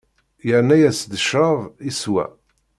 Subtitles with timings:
[0.47, 2.25] Yerna-yas-d ccṛab, iswa.